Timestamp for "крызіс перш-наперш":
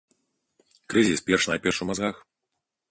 0.93-1.81